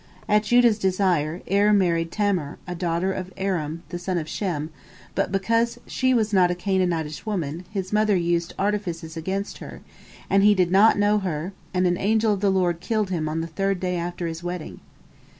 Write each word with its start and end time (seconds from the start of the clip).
At 0.27 0.41
Judah's 0.41 0.79
desire, 0.79 1.43
Er 1.51 1.71
married 1.73 2.11
Tamar, 2.11 2.57
a 2.65 2.73
daughter 2.73 3.13
of 3.13 3.31
Aram, 3.37 3.83
the 3.89 3.99
son 3.99 4.17
of 4.17 4.27
Shem, 4.27 4.71
but 5.13 5.31
because 5.31 5.79
she 5.85 6.11
was 6.11 6.33
not 6.33 6.49
a 6.49 6.55
Canaanitish 6.55 7.23
woman, 7.27 7.65
his 7.69 7.93
mother 7.93 8.15
used 8.15 8.55
artifices 8.57 9.15
against 9.15 9.59
her, 9.59 9.81
and 10.27 10.41
he 10.41 10.55
did 10.55 10.71
not 10.71 10.97
know 10.97 11.19
her, 11.19 11.53
and 11.71 11.85
an 11.85 11.99
angel 11.99 12.33
of 12.33 12.39
the 12.41 12.49
Lord 12.49 12.79
killed 12.79 13.11
him 13.11 13.29
on 13.29 13.41
the 13.41 13.45
third 13.45 13.79
day 13.79 13.95
after 13.95 14.25
his 14.25 14.41
wedding. 14.41 14.79